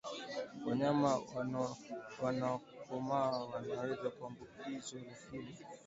[0.65, 1.19] Wanyama
[2.21, 5.57] waliokomaa wanaweza kuambukizwa lakini